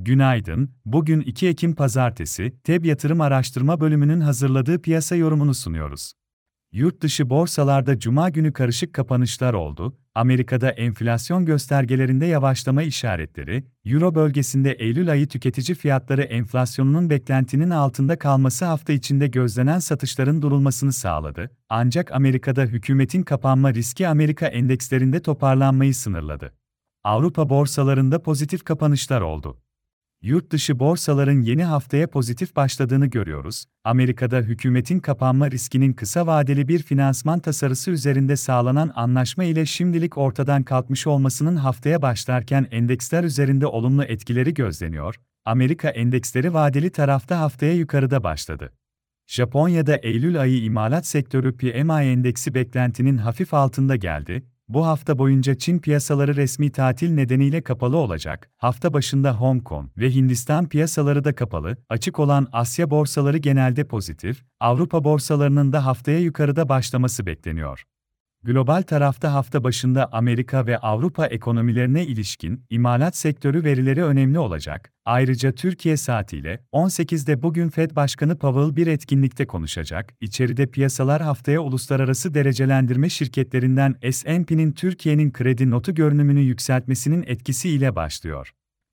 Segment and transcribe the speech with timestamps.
[0.00, 6.12] Günaydın, bugün 2 Ekim Pazartesi, TEB Yatırım Araştırma Bölümünün hazırladığı piyasa yorumunu sunuyoruz.
[6.72, 9.98] Yurt dışı borsalarda cuma günü karışık kapanışlar oldu.
[10.14, 18.64] Amerika'da enflasyon göstergelerinde yavaşlama işaretleri, Euro bölgesinde Eylül ayı tüketici fiyatları enflasyonunun beklentinin altında kalması
[18.64, 21.50] hafta içinde gözlenen satışların durulmasını sağladı.
[21.68, 26.54] Ancak Amerika'da hükümetin kapanma riski Amerika endekslerinde toparlanmayı sınırladı.
[27.04, 29.58] Avrupa borsalarında pozitif kapanışlar oldu.
[30.22, 33.64] Yurt dışı borsaların yeni haftaya pozitif başladığını görüyoruz.
[33.84, 40.62] Amerika'da hükümetin kapanma riskinin kısa vadeli bir finansman tasarısı üzerinde sağlanan anlaşma ile şimdilik ortadan
[40.62, 45.20] kalkmış olmasının haftaya başlarken endeksler üzerinde olumlu etkileri gözleniyor.
[45.44, 48.72] Amerika endeksleri vadeli tarafta haftaya yukarıda başladı.
[49.26, 55.78] Japonya'da Eylül ayı imalat sektörü PMI endeksi beklentinin hafif altında geldi, bu hafta boyunca Çin
[55.78, 58.50] piyasaları resmi tatil nedeniyle kapalı olacak.
[58.56, 61.76] Hafta başında Hong Kong ve Hindistan piyasaları da kapalı.
[61.88, 64.44] Açık olan Asya borsaları genelde pozitif.
[64.60, 67.84] Avrupa borsalarının da haftaya yukarıda başlaması bekleniyor.
[68.48, 74.92] Global tarafta hafta başında Amerika ve Avrupa ekonomilerine ilişkin imalat sektörü verileri önemli olacak.
[75.04, 80.14] Ayrıca Türkiye saatiyle 18'de bugün Fed Başkanı Powell bir etkinlikte konuşacak.
[80.20, 88.52] İçeride piyasalar haftaya uluslararası derecelendirme şirketlerinden S&P'nin Türkiye'nin kredi notu görünümünü yükseltmesinin etkisiyle başlıyor.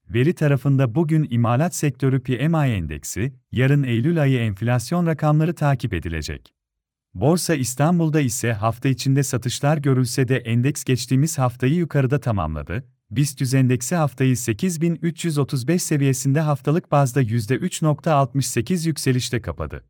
[0.10, 6.55] Veri tarafında bugün imalat sektörü PMI endeksi, yarın Eylül ayı enflasyon rakamları takip edilecek.
[7.16, 12.84] Borsa İstanbul'da ise hafta içinde satışlar görülse de endeks geçtiğimiz haftayı yukarıda tamamladı.
[13.12, 19.84] BIST endeksi haftayı 8335 seviyesinde haftalık bazda %3.68 yükselişte kapadı.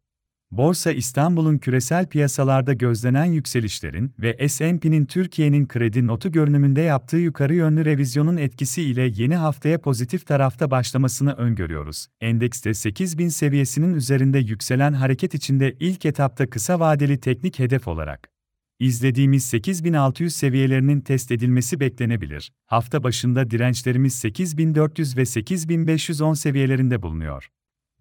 [0.52, 7.86] Borsa İstanbul'un küresel piyasalarda gözlenen yükselişlerin ve S&P'nin Türkiye'nin kredi notu görünümünde yaptığı yukarı yönlü
[7.86, 12.08] revizyonun etkisi ile yeni haftaya pozitif tarafta başlamasını öngörüyoruz.
[12.22, 18.36] Endekste 8000 seviyesinin üzerinde yükselen hareket içinde ilk etapta kısa vadeli teknik hedef olarak
[18.80, 22.52] İzlediğimiz 8600 seviyelerinin test edilmesi beklenebilir.
[22.66, 27.50] Hafta başında dirençlerimiz 8400 ve 8510 seviyelerinde bulunuyor.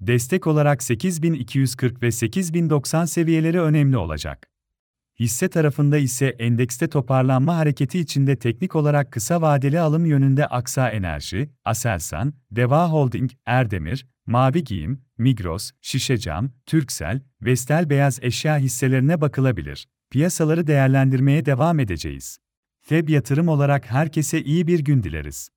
[0.00, 4.50] Destek olarak 8240 ve 8090 seviyeleri önemli olacak.
[5.20, 11.50] Hisse tarafında ise endekste toparlanma hareketi içinde teknik olarak kısa vadeli alım yönünde Aksa Enerji,
[11.64, 19.88] Aselsan, Deva Holding, Erdemir, Mavi Giyim, Migros, Şişecam, Türksel, Vestel Beyaz Eşya hisselerine bakılabilir.
[20.10, 22.38] Piyasaları değerlendirmeye devam edeceğiz.
[22.80, 25.50] Feb yatırım olarak herkese iyi bir gün dileriz.